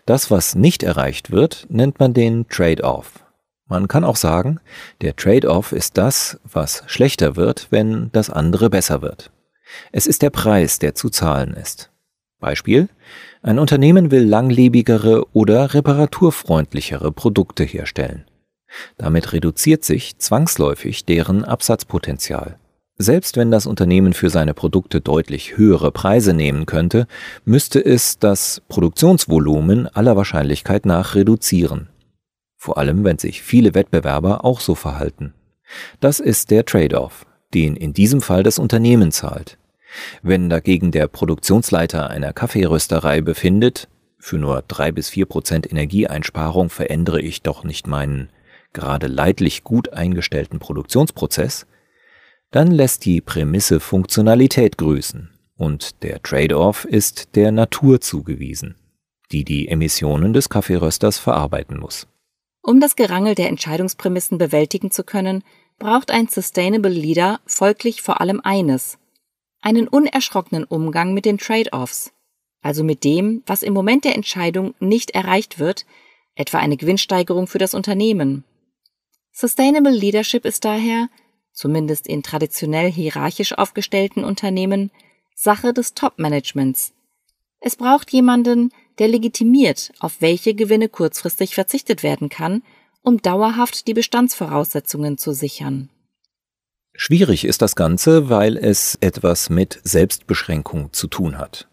Das, 0.06 0.30
was 0.30 0.54
nicht 0.54 0.82
erreicht 0.82 1.30
wird, 1.30 1.66
nennt 1.68 2.00
man 2.00 2.14
den 2.14 2.48
Trade-off. 2.48 3.24
Man 3.66 3.88
kann 3.88 4.04
auch 4.04 4.16
sagen, 4.16 4.60
der 5.00 5.16
Trade-off 5.16 5.72
ist 5.72 5.96
das, 5.96 6.38
was 6.44 6.82
schlechter 6.86 7.36
wird, 7.36 7.68
wenn 7.70 8.10
das 8.12 8.30
andere 8.30 8.70
besser 8.70 9.02
wird. 9.02 9.30
Es 9.90 10.06
ist 10.06 10.22
der 10.22 10.30
Preis, 10.30 10.78
der 10.78 10.94
zu 10.94 11.08
zahlen 11.08 11.54
ist. 11.54 11.90
Beispiel, 12.40 12.88
ein 13.42 13.58
Unternehmen 13.58 14.10
will 14.10 14.24
langlebigere 14.24 15.26
oder 15.32 15.72
reparaturfreundlichere 15.72 17.10
Produkte 17.10 17.64
herstellen. 17.64 18.26
Damit 18.98 19.32
reduziert 19.32 19.84
sich 19.84 20.18
zwangsläufig 20.18 21.04
deren 21.04 21.44
Absatzpotenzial. 21.44 22.58
Selbst 22.96 23.36
wenn 23.36 23.50
das 23.50 23.66
Unternehmen 23.66 24.12
für 24.12 24.30
seine 24.30 24.54
Produkte 24.54 25.00
deutlich 25.00 25.56
höhere 25.56 25.90
Preise 25.90 26.32
nehmen 26.32 26.64
könnte, 26.64 27.08
müsste 27.44 27.84
es 27.84 28.20
das 28.20 28.62
Produktionsvolumen 28.68 29.88
aller 29.88 30.16
Wahrscheinlichkeit 30.16 30.86
nach 30.86 31.16
reduzieren. 31.16 31.88
Vor 32.56 32.78
allem, 32.78 33.02
wenn 33.02 33.18
sich 33.18 33.42
viele 33.42 33.74
Wettbewerber 33.74 34.44
auch 34.44 34.60
so 34.60 34.76
verhalten. 34.76 35.34
Das 35.98 36.20
ist 36.20 36.52
der 36.52 36.64
Trade-off, 36.64 37.26
den 37.52 37.74
in 37.74 37.92
diesem 37.92 38.20
Fall 38.20 38.44
das 38.44 38.60
Unternehmen 38.60 39.10
zahlt. 39.10 39.58
Wenn 40.22 40.48
dagegen 40.48 40.92
der 40.92 41.08
Produktionsleiter 41.08 42.10
einer 42.10 42.32
Kaffeerösterei 42.32 43.20
befindet, 43.20 43.88
für 44.18 44.38
nur 44.38 44.62
drei 44.66 44.92
bis 44.92 45.08
vier 45.08 45.26
Prozent 45.26 45.70
Energieeinsparung 45.70 46.70
verändere 46.70 47.20
ich 47.20 47.42
doch 47.42 47.64
nicht 47.64 47.86
meinen 47.86 48.30
gerade 48.72 49.08
leidlich 49.08 49.64
gut 49.64 49.92
eingestellten 49.92 50.58
Produktionsprozess, 50.58 51.66
dann 52.54 52.70
lässt 52.70 53.04
die 53.04 53.20
Prämisse 53.20 53.80
Funktionalität 53.80 54.78
grüßen 54.78 55.28
und 55.56 56.04
der 56.04 56.22
Trade-off 56.22 56.84
ist 56.84 57.34
der 57.34 57.50
Natur 57.50 58.00
zugewiesen, 58.00 58.76
die 59.32 59.42
die 59.44 59.66
Emissionen 59.66 60.32
des 60.32 60.48
Kaffeerösters 60.48 61.18
verarbeiten 61.18 61.80
muss. 61.80 62.06
Um 62.62 62.78
das 62.78 62.94
Gerangel 62.94 63.34
der 63.34 63.48
Entscheidungsprämissen 63.48 64.38
bewältigen 64.38 64.92
zu 64.92 65.02
können, 65.02 65.42
braucht 65.80 66.12
ein 66.12 66.28
Sustainable 66.28 66.92
Leader 66.92 67.40
folglich 67.44 68.02
vor 68.02 68.20
allem 68.20 68.40
eines, 68.44 68.98
einen 69.60 69.88
unerschrockenen 69.88 70.62
Umgang 70.62 71.12
mit 71.12 71.24
den 71.24 71.38
Trade-offs, 71.38 72.12
also 72.62 72.84
mit 72.84 73.02
dem, 73.02 73.42
was 73.46 73.64
im 73.64 73.74
Moment 73.74 74.04
der 74.04 74.14
Entscheidung 74.14 74.74
nicht 74.78 75.10
erreicht 75.10 75.58
wird, 75.58 75.86
etwa 76.36 76.58
eine 76.58 76.76
Gewinnsteigerung 76.76 77.48
für 77.48 77.58
das 77.58 77.74
Unternehmen. 77.74 78.44
Sustainable 79.32 79.90
Leadership 79.90 80.44
ist 80.44 80.64
daher 80.64 81.08
zumindest 81.54 82.06
in 82.06 82.22
traditionell 82.22 82.90
hierarchisch 82.90 83.56
aufgestellten 83.56 84.24
Unternehmen, 84.24 84.90
Sache 85.34 85.72
des 85.72 85.94
Top-Managements. 85.94 86.92
Es 87.60 87.76
braucht 87.76 88.12
jemanden, 88.12 88.70
der 88.98 89.08
legitimiert, 89.08 89.92
auf 89.98 90.20
welche 90.20 90.54
Gewinne 90.54 90.88
kurzfristig 90.88 91.54
verzichtet 91.54 92.02
werden 92.02 92.28
kann, 92.28 92.62
um 93.02 93.22
dauerhaft 93.22 93.86
die 93.86 93.94
Bestandsvoraussetzungen 93.94 95.16
zu 95.16 95.32
sichern. 95.32 95.88
Schwierig 96.94 97.44
ist 97.44 97.62
das 97.62 97.74
Ganze, 97.74 98.28
weil 98.28 98.56
es 98.56 98.96
etwas 99.00 99.50
mit 99.50 99.80
Selbstbeschränkung 99.82 100.92
zu 100.92 101.08
tun 101.08 101.38
hat. 101.38 101.68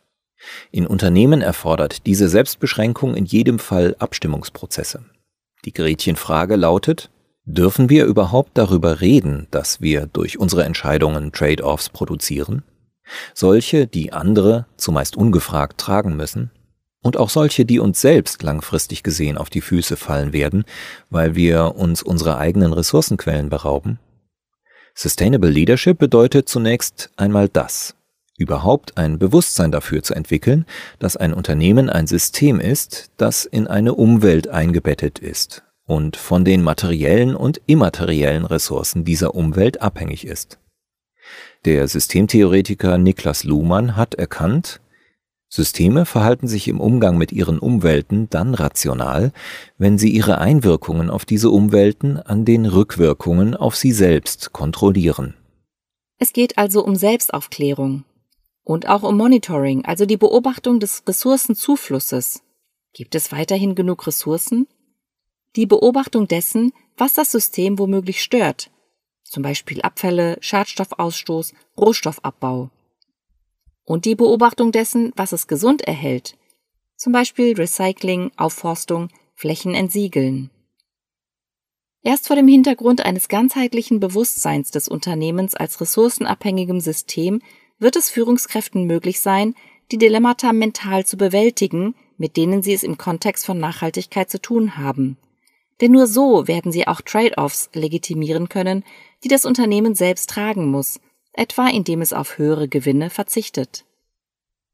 In 0.71 0.87
Unternehmen 0.87 1.41
erfordert 1.41 2.07
diese 2.07 2.27
Selbstbeschränkung 2.27 3.15
in 3.15 3.25
jedem 3.25 3.59
Fall 3.59 3.95
Abstimmungsprozesse. 3.99 5.05
Die 5.65 5.73
Gretchenfrage 5.73 6.55
lautet, 6.55 7.11
Dürfen 7.51 7.89
wir 7.89 8.05
überhaupt 8.05 8.51
darüber 8.53 9.01
reden, 9.01 9.47
dass 9.51 9.81
wir 9.81 10.05
durch 10.05 10.39
unsere 10.39 10.63
Entscheidungen 10.63 11.33
Trade-offs 11.33 11.89
produzieren? 11.89 12.63
Solche, 13.33 13.87
die 13.87 14.13
andere 14.13 14.67
zumeist 14.77 15.17
ungefragt 15.17 15.77
tragen 15.77 16.15
müssen? 16.15 16.51
Und 17.03 17.17
auch 17.17 17.29
solche, 17.29 17.65
die 17.65 17.79
uns 17.79 17.99
selbst 17.99 18.41
langfristig 18.41 19.03
gesehen 19.03 19.37
auf 19.37 19.49
die 19.49 19.59
Füße 19.59 19.97
fallen 19.97 20.31
werden, 20.31 20.63
weil 21.09 21.35
wir 21.35 21.75
uns 21.75 22.01
unserer 22.01 22.37
eigenen 22.37 22.71
Ressourcenquellen 22.71 23.49
berauben? 23.49 23.99
Sustainable 24.95 25.49
Leadership 25.49 25.97
bedeutet 25.97 26.47
zunächst 26.47 27.09
einmal 27.17 27.49
das, 27.49 27.95
überhaupt 28.37 28.97
ein 28.97 29.19
Bewusstsein 29.19 29.73
dafür 29.73 30.03
zu 30.03 30.13
entwickeln, 30.13 30.65
dass 30.99 31.17
ein 31.17 31.33
Unternehmen 31.33 31.89
ein 31.89 32.07
System 32.07 32.61
ist, 32.61 33.11
das 33.17 33.43
in 33.43 33.67
eine 33.67 33.93
Umwelt 33.93 34.47
eingebettet 34.47 35.19
ist 35.19 35.63
und 35.91 36.15
von 36.15 36.45
den 36.45 36.61
materiellen 36.63 37.35
und 37.35 37.59
immateriellen 37.65 38.45
Ressourcen 38.45 39.03
dieser 39.03 39.35
Umwelt 39.35 39.81
abhängig 39.81 40.25
ist. 40.25 40.57
Der 41.65 41.85
Systemtheoretiker 41.85 42.97
Niklas 42.97 43.43
Luhmann 43.43 43.97
hat 43.97 44.13
erkannt, 44.13 44.79
Systeme 45.49 46.05
verhalten 46.05 46.47
sich 46.47 46.69
im 46.69 46.79
Umgang 46.79 47.17
mit 47.17 47.33
ihren 47.33 47.59
Umwelten 47.59 48.29
dann 48.29 48.53
rational, 48.53 49.33
wenn 49.77 49.97
sie 49.97 50.09
ihre 50.11 50.37
Einwirkungen 50.37 51.09
auf 51.09 51.25
diese 51.25 51.49
Umwelten 51.49 52.15
an 52.15 52.45
den 52.45 52.65
Rückwirkungen 52.67 53.53
auf 53.53 53.75
sie 53.75 53.91
selbst 53.91 54.53
kontrollieren. 54.53 55.33
Es 56.19 56.31
geht 56.31 56.57
also 56.57 56.85
um 56.85 56.95
Selbstaufklärung 56.95 58.05
und 58.63 58.87
auch 58.87 59.03
um 59.03 59.17
Monitoring, 59.17 59.83
also 59.83 60.05
die 60.05 60.15
Beobachtung 60.15 60.79
des 60.79 61.03
Ressourcenzuflusses. 61.05 62.43
Gibt 62.93 63.13
es 63.13 63.33
weiterhin 63.33 63.75
genug 63.75 64.07
Ressourcen? 64.07 64.67
Die 65.55 65.65
Beobachtung 65.65 66.27
dessen, 66.27 66.71
was 66.97 67.13
das 67.13 67.31
System 67.31 67.79
womöglich 67.79 68.21
stört, 68.21 68.71
zum 69.23 69.43
Beispiel 69.43 69.81
Abfälle, 69.81 70.37
Schadstoffausstoß, 70.41 71.53
Rohstoffabbau. 71.77 72.69
Und 73.83 74.05
die 74.05 74.15
Beobachtung 74.15 74.71
dessen, 74.71 75.11
was 75.15 75.31
es 75.31 75.47
gesund 75.47 75.81
erhält, 75.81 76.37
zum 76.95 77.13
Beispiel 77.13 77.55
Recycling, 77.55 78.31
Aufforstung, 78.37 79.09
Flächen 79.33 79.73
entsiegeln. 79.73 80.51
Erst 82.03 82.27
vor 82.27 82.35
dem 82.35 82.47
Hintergrund 82.47 83.05
eines 83.05 83.27
ganzheitlichen 83.27 83.99
Bewusstseins 83.99 84.71
des 84.71 84.87
Unternehmens 84.87 85.55
als 85.55 85.81
ressourcenabhängigem 85.81 86.79
System 86.79 87.41
wird 87.79 87.95
es 87.95 88.09
Führungskräften 88.09 88.85
möglich 88.85 89.19
sein, 89.19 89.55
die 89.91 89.97
Dilemmata 89.97 90.53
mental 90.53 91.05
zu 91.05 91.17
bewältigen, 91.17 91.95
mit 92.17 92.37
denen 92.37 92.63
sie 92.63 92.73
es 92.73 92.83
im 92.83 92.97
Kontext 92.97 93.45
von 93.45 93.59
Nachhaltigkeit 93.59 94.29
zu 94.29 94.41
tun 94.41 94.77
haben. 94.77 95.17
Denn 95.81 95.91
nur 95.91 96.07
so 96.07 96.47
werden 96.47 96.71
sie 96.71 96.87
auch 96.87 97.01
Trade-offs 97.01 97.69
legitimieren 97.73 98.49
können, 98.49 98.83
die 99.23 99.27
das 99.27 99.45
Unternehmen 99.45 99.95
selbst 99.95 100.29
tragen 100.29 100.69
muss, 100.69 100.99
etwa 101.33 101.67
indem 101.67 102.01
es 102.01 102.13
auf 102.13 102.37
höhere 102.37 102.67
Gewinne 102.67 103.09
verzichtet. 103.09 103.85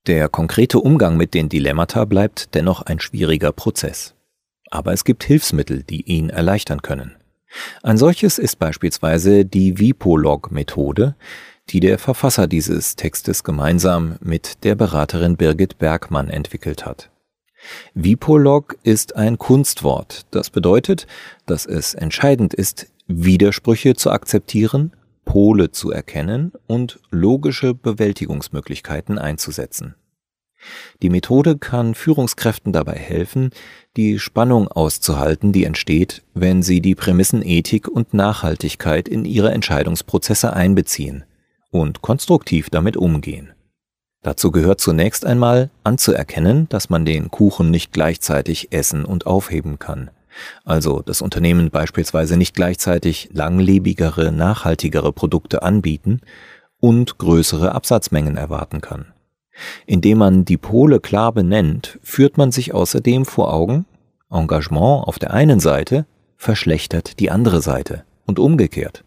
Der 0.06 0.30
konkrete 0.30 0.80
Umgang 0.80 1.18
mit 1.18 1.34
den 1.34 1.50
Dilemmata 1.50 2.06
bleibt 2.06 2.54
dennoch 2.56 2.82
ein 2.82 3.00
schwieriger 3.00 3.52
Prozess. 3.52 4.16
Aber 4.70 4.94
es 4.94 5.06
gibt 5.06 5.24
Hilfsmittel, 5.24 5.84
die 5.84 6.02
ihn 6.02 6.30
erleichtern 6.30 6.82
können. 6.82 7.16
Ein 7.84 7.98
solches 7.98 8.38
ist 8.38 8.60
beispielsweise 8.60 9.46
die 9.46 9.80
Vipolog-Methode, 9.80 11.16
die 11.70 11.80
der 11.80 12.00
Verfasser 12.00 12.48
dieses 12.48 12.96
Textes 12.96 13.44
gemeinsam 13.44 14.18
mit 14.22 14.64
der 14.64 14.76
Beraterin 14.76 15.38
Birgit 15.38 15.78
Bergmann 15.78 16.30
entwickelt 16.30 16.86
hat. 16.86 17.10
Vipolog 17.94 18.78
ist 18.84 19.16
ein 19.16 19.38
Kunstwort, 19.38 20.26
das 20.32 20.50
bedeutet, 20.50 21.08
dass 21.46 21.66
es 21.66 21.94
entscheidend 21.94 22.54
ist, 22.54 22.88
Widersprüche 23.08 23.96
zu 23.96 24.12
akzeptieren, 24.12 24.92
Pole 25.26 25.72
zu 25.72 25.92
erkennen 25.92 26.54
und 26.68 27.00
logische 27.10 27.74
Bewältigungsmöglichkeiten 27.74 29.18
einzusetzen. 29.18 29.96
Die 31.02 31.10
Methode 31.10 31.58
kann 31.58 31.94
Führungskräften 31.94 32.74
dabei 32.74 32.96
helfen, 32.96 33.52
die 33.96 34.20
Spannung 34.20 34.68
auszuhalten, 34.68 35.52
die 35.52 35.66
entsteht, 35.66 36.24
wenn 36.34 36.64
sie 36.64 36.82
die 36.82 36.96
Prämissen 36.96 37.44
Ethik 37.44 37.88
und 37.88 38.14
Nachhaltigkeit 38.14 39.08
in 39.08 39.26
ihre 39.26 39.52
Entscheidungsprozesse 39.52 40.54
einbeziehen 40.54 41.26
und 41.70 42.02
konstruktiv 42.02 42.70
damit 42.70 42.98
umgehen. 42.98 43.54
Dazu 44.28 44.52
gehört 44.52 44.82
zunächst 44.82 45.26
einmal 45.26 45.70
anzuerkennen, 45.86 46.68
dass 46.68 46.90
man 46.90 47.06
den 47.06 47.32
Kuchen 47.32 47.72
nicht 47.72 47.94
gleichzeitig 47.94 48.74
essen 48.74 49.06
und 49.06 49.26
aufheben 49.26 49.80
kann. 49.80 50.10
Also 50.66 51.02
das 51.02 51.22
Unternehmen 51.22 51.70
beispielsweise 51.70 52.36
nicht 52.36 52.54
gleichzeitig 52.54 53.30
langlebigere, 53.32 54.34
nachhaltigere 54.34 55.14
Produkte 55.14 55.64
anbieten 55.64 56.20
und 56.82 57.20
größere 57.20 57.72
Absatzmengen 57.72 58.36
erwarten 58.36 58.82
kann. 58.82 59.14
Indem 59.86 60.18
man 60.18 60.44
die 60.44 60.58
Pole 60.58 61.00
klar 61.00 61.32
benennt, 61.32 61.98
führt 62.04 62.38
man 62.38 62.52
sich 62.52 62.74
außerdem 62.74 63.24
vor 63.24 63.54
Augen, 63.54 63.86
Engagement 64.30 65.08
auf 65.08 65.20
der 65.20 65.34
einen 65.34 65.62
Seite 65.62 66.06
verschlechtert 66.36 67.22
die 67.22 67.32
andere 67.32 67.62
Seite 67.62 68.04
und 68.26 68.40
umgekehrt. 68.40 69.06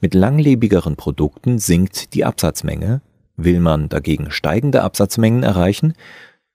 Mit 0.00 0.14
langlebigeren 0.14 0.96
Produkten 0.96 1.58
sinkt 1.58 2.14
die 2.14 2.24
Absatzmenge, 2.24 3.02
will 3.38 3.60
man 3.60 3.88
dagegen 3.88 4.30
steigende 4.30 4.82
Absatzmengen 4.82 5.42
erreichen, 5.42 5.94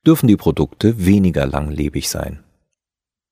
dürfen 0.05 0.27
die 0.27 0.37
Produkte 0.37 1.05
weniger 1.05 1.47
langlebig 1.47 2.09
sein. 2.09 2.43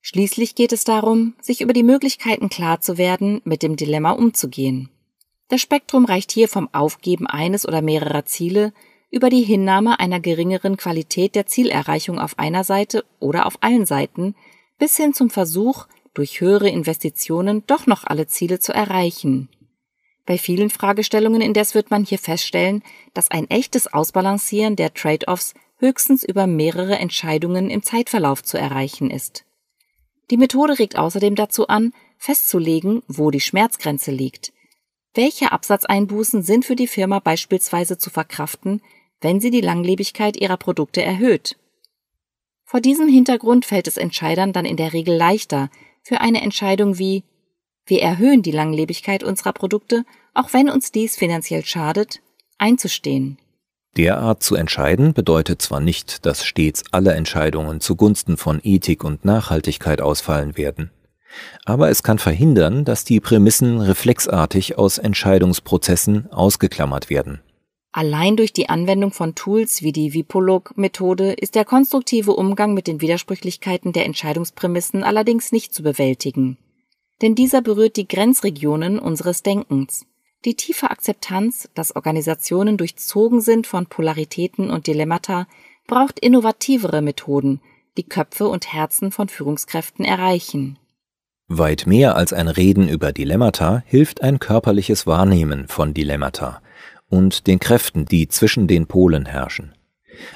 Schließlich 0.01 0.55
geht 0.55 0.73
es 0.73 0.83
darum, 0.83 1.35
sich 1.41 1.61
über 1.61 1.73
die 1.73 1.83
Möglichkeiten 1.83 2.49
klar 2.49 2.81
zu 2.81 2.97
werden, 2.97 3.41
mit 3.43 3.61
dem 3.61 3.75
Dilemma 3.75 4.11
umzugehen. 4.11 4.89
Das 5.47 5.61
Spektrum 5.61 6.05
reicht 6.05 6.31
hier 6.31 6.47
vom 6.47 6.69
Aufgeben 6.73 7.27
eines 7.27 7.67
oder 7.67 7.81
mehrerer 7.81 8.25
Ziele 8.25 8.73
über 9.11 9.29
die 9.29 9.43
Hinnahme 9.43 9.99
einer 9.99 10.19
geringeren 10.19 10.77
Qualität 10.77 11.35
der 11.35 11.45
Zielerreichung 11.45 12.17
auf 12.17 12.39
einer 12.39 12.63
Seite 12.63 13.03
oder 13.19 13.45
auf 13.45 13.57
allen 13.61 13.85
Seiten 13.85 14.33
bis 14.79 14.97
hin 14.97 15.13
zum 15.13 15.29
Versuch, 15.29 15.85
durch 16.13 16.41
höhere 16.41 16.69
Investitionen 16.69 17.63
doch 17.67 17.85
noch 17.85 18.03
alle 18.03 18.27
Ziele 18.27 18.59
zu 18.59 18.73
erreichen. 18.73 19.49
Bei 20.25 20.37
vielen 20.37 20.69
Fragestellungen 20.69 21.41
indes 21.41 21.73
wird 21.73 21.91
man 21.91 22.05
hier 22.05 22.19
feststellen, 22.19 22.83
dass 23.13 23.31
ein 23.31 23.49
echtes 23.49 23.91
Ausbalancieren 23.91 24.75
der 24.75 24.93
Trade-offs 24.93 25.53
höchstens 25.77 26.23
über 26.23 26.47
mehrere 26.47 26.97
Entscheidungen 26.99 27.69
im 27.69 27.83
Zeitverlauf 27.83 28.43
zu 28.43 28.57
erreichen 28.57 29.09
ist. 29.09 29.45
Die 30.29 30.37
Methode 30.37 30.79
regt 30.79 30.97
außerdem 30.97 31.35
dazu 31.35 31.67
an, 31.67 31.93
festzulegen, 32.17 33.01
wo 33.07 33.31
die 33.31 33.41
Schmerzgrenze 33.41 34.11
liegt. 34.11 34.53
Welche 35.13 35.51
Absatzeinbußen 35.51 36.43
sind 36.43 36.63
für 36.63 36.75
die 36.75 36.87
Firma 36.87 37.19
beispielsweise 37.19 37.97
zu 37.97 38.09
verkraften, 38.09 38.81
wenn 39.19 39.41
sie 39.41 39.51
die 39.51 39.61
Langlebigkeit 39.61 40.37
ihrer 40.37 40.57
Produkte 40.57 41.01
erhöht. 41.01 41.57
Vor 42.63 42.79
diesem 42.79 43.09
Hintergrund 43.09 43.65
fällt 43.65 43.87
es 43.87 43.97
Entscheidern 43.97 44.53
dann 44.53 44.65
in 44.65 44.77
der 44.77 44.93
Regel 44.93 45.15
leichter, 45.15 45.69
für 46.03 46.21
eine 46.21 46.41
Entscheidung 46.41 46.97
wie 46.97 47.23
wir 47.91 48.01
erhöhen 48.01 48.41
die 48.41 48.51
Langlebigkeit 48.51 49.21
unserer 49.21 49.51
Produkte, 49.51 50.05
auch 50.33 50.53
wenn 50.53 50.69
uns 50.69 50.93
dies 50.93 51.17
finanziell 51.17 51.65
schadet, 51.65 52.21
einzustehen. 52.57 53.37
Derart 53.97 54.41
zu 54.41 54.55
entscheiden 54.55 55.13
bedeutet 55.13 55.61
zwar 55.61 55.81
nicht, 55.81 56.25
dass 56.25 56.45
stets 56.45 56.85
alle 56.91 57.13
Entscheidungen 57.13 57.81
zugunsten 57.81 58.37
von 58.37 58.61
Ethik 58.63 59.03
und 59.03 59.25
Nachhaltigkeit 59.25 59.99
ausfallen 59.99 60.55
werden, 60.55 60.89
aber 61.65 61.89
es 61.89 62.01
kann 62.01 62.17
verhindern, 62.17 62.85
dass 62.85 63.03
die 63.03 63.19
Prämissen 63.19 63.81
reflexartig 63.81 64.77
aus 64.77 64.97
Entscheidungsprozessen 64.97 66.31
ausgeklammert 66.31 67.09
werden. 67.09 67.41
Allein 67.91 68.37
durch 68.37 68.53
die 68.53 68.69
Anwendung 68.69 69.11
von 69.11 69.35
Tools 69.35 69.81
wie 69.81 69.91
die 69.91 70.13
Vipolog-Methode 70.13 71.33
ist 71.33 71.55
der 71.55 71.65
konstruktive 71.65 72.31
Umgang 72.31 72.73
mit 72.73 72.87
den 72.87 73.01
Widersprüchlichkeiten 73.01 73.91
der 73.91 74.05
Entscheidungsprämissen 74.05 75.03
allerdings 75.03 75.51
nicht 75.51 75.73
zu 75.73 75.83
bewältigen. 75.83 76.57
Denn 77.21 77.35
dieser 77.35 77.61
berührt 77.61 77.97
die 77.97 78.07
Grenzregionen 78.07 78.99
unseres 78.99 79.43
Denkens. 79.43 80.05
Die 80.43 80.55
tiefe 80.55 80.89
Akzeptanz, 80.89 81.69
dass 81.75 81.95
Organisationen 81.95 82.77
durchzogen 82.77 83.41
sind 83.41 83.67
von 83.67 83.85
Polaritäten 83.85 84.71
und 84.71 84.87
Dilemmata, 84.87 85.47
braucht 85.85 86.19
innovativere 86.19 87.01
Methoden, 87.01 87.61
die 87.97 88.03
Köpfe 88.03 88.47
und 88.47 88.73
Herzen 88.73 89.11
von 89.11 89.29
Führungskräften 89.29 90.03
erreichen. 90.03 90.79
Weit 91.47 91.85
mehr 91.85 92.15
als 92.15 92.33
ein 92.33 92.47
Reden 92.47 92.87
über 92.87 93.11
Dilemmata 93.11 93.83
hilft 93.85 94.21
ein 94.21 94.39
körperliches 94.39 95.05
Wahrnehmen 95.05 95.67
von 95.67 95.93
Dilemmata, 95.93 96.61
und 97.09 97.45
den 97.45 97.59
Kräften, 97.59 98.05
die 98.05 98.29
zwischen 98.29 98.67
den 98.67 98.87
Polen 98.87 99.25
herrschen. 99.25 99.73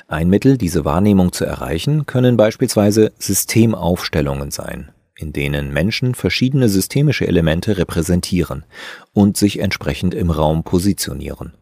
Ein 0.08 0.30
Mittel, 0.30 0.58
diese 0.58 0.84
Wahrnehmung 0.84 1.32
zu 1.32 1.45
erreichen, 1.45 2.06
können 2.06 2.38
beispielsweise 2.38 3.13
Systemaufstellungen 3.17 4.52
sein, 4.52 4.91
in 5.17 5.34
denen 5.34 5.71
Menschen 5.71 6.15
verschiedene 6.15 6.69
systemische 6.69 7.28
Elemente 7.28 7.78
repräsentieren 7.78 8.65
und 9.13 9.38
sich 9.38 9.60
entsprechend 9.60 10.13
im 10.13 10.30
Raum 10.30 10.63
positionieren. 10.63 11.54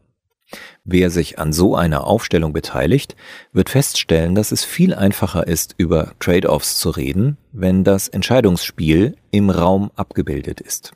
Wer 0.84 1.10
sich 1.10 1.40
an 1.40 1.54
so 1.54 1.76
einer 1.76 2.06
Aufstellung 2.06 2.54
beteiligt, 2.54 3.16
wird 3.52 3.70
feststellen, 3.70 4.36
dass 4.36 4.52
es 4.52 4.64
viel 4.64 4.94
einfacher 4.94 5.48
ist, 5.48 5.76
über 5.78 6.14
Trade-offs 6.20 6.78
zu 6.78 6.90
reden, 6.90 7.38
wenn 7.52 7.84
das 7.84 8.08
Entscheidungsspiel 8.08 9.16
im 9.32 9.50
Raum 9.50 9.92
abgebildet 9.96 10.62
ist. 10.62 10.94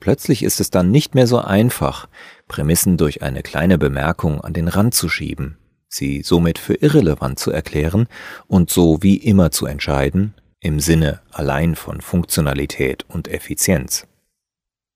Plötzlich 0.00 0.42
ist 0.42 0.60
es 0.60 0.70
dann 0.70 0.90
nicht 0.90 1.14
mehr 1.14 1.26
so 1.26 1.38
einfach, 1.38 2.08
Prämissen 2.48 2.96
durch 2.96 3.22
eine 3.22 3.42
kleine 3.42 3.78
Bemerkung 3.78 4.40
an 4.40 4.52
den 4.52 4.68
Rand 4.68 4.94
zu 4.94 5.08
schieben, 5.08 5.58
sie 5.88 6.22
somit 6.22 6.58
für 6.58 6.74
irrelevant 6.74 7.38
zu 7.38 7.50
erklären 7.50 8.06
und 8.46 8.70
so 8.70 9.02
wie 9.02 9.16
immer 9.16 9.50
zu 9.50 9.66
entscheiden, 9.66 10.34
im 10.60 10.80
Sinne 10.80 11.20
allein 11.32 11.76
von 11.76 12.00
Funktionalität 12.00 13.04
und 13.08 13.28
Effizienz. 13.28 14.06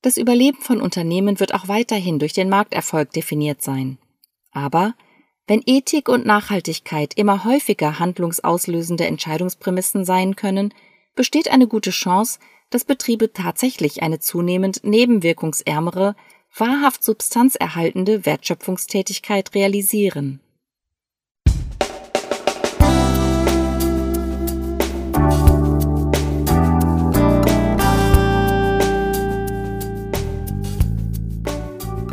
Das 0.02 0.16
Überleben 0.16 0.60
von 0.62 0.80
Unternehmen 0.80 1.40
wird 1.40 1.54
auch 1.54 1.68
weiterhin 1.68 2.18
durch 2.18 2.32
den 2.32 2.48
Markterfolg 2.48 3.12
definiert 3.12 3.62
sein. 3.62 3.98
Aber 4.50 4.94
wenn 5.46 5.62
Ethik 5.66 6.08
und 6.08 6.24
Nachhaltigkeit 6.26 7.14
immer 7.14 7.44
häufiger 7.44 7.98
handlungsauslösende 7.98 9.04
Entscheidungsprämissen 9.06 10.04
sein 10.04 10.36
können, 10.36 10.72
besteht 11.14 11.50
eine 11.50 11.66
gute 11.66 11.90
Chance, 11.90 12.38
dass 12.70 12.84
Betriebe 12.84 13.32
tatsächlich 13.32 14.02
eine 14.02 14.20
zunehmend 14.20 14.84
nebenwirkungsärmere, 14.84 16.14
wahrhaft 16.56 17.02
substanzerhaltende 17.04 18.24
Wertschöpfungstätigkeit 18.24 19.54
realisieren. 19.54 20.40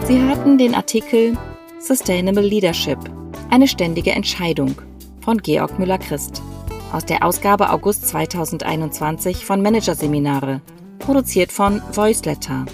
Sie 0.08 0.22
hörten 0.22 0.58
den 0.58 0.74
Artikel 0.74 1.38
Sustainable 1.82 2.42
Leadership, 2.42 2.98
eine 3.50 3.68
ständige 3.68 4.12
Entscheidung 4.12 4.74
von 5.20 5.38
Georg 5.40 5.78
Müller-Christ 5.78 6.42
aus 6.94 7.04
der 7.04 7.26
Ausgabe 7.26 7.70
August 7.70 8.08
2021 8.08 9.46
von 9.46 9.62
Managerseminare, 9.62 10.62
produziert 11.00 11.52
von 11.52 11.82
Voiceletter. 11.92 12.66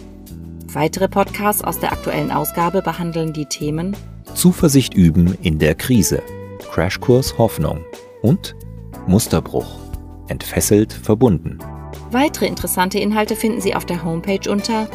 Weitere 0.73 1.07
Podcasts 1.07 1.63
aus 1.63 1.79
der 1.79 1.91
aktuellen 1.91 2.29
Ausgabe 2.29 2.83
behandeln 2.83 3.33
die 3.33 3.47
Themen 3.47 3.97
Zuversicht 4.35 4.93
üben 4.93 5.35
in 5.41 5.57
der 5.57 5.73
Krise, 5.73 6.21
Crashkurs 6.71 7.39
Hoffnung 7.39 7.83
und 8.21 8.55
Musterbruch, 9.07 9.79
entfesselt 10.27 10.93
verbunden. 10.93 11.57
Weitere 12.11 12.45
interessante 12.45 12.99
Inhalte 12.99 13.35
finden 13.35 13.59
Sie 13.59 13.73
auf 13.73 13.87
der 13.87 14.03
Homepage 14.03 14.51
unter 14.51 14.87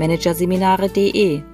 managerseminare.de 0.00 1.53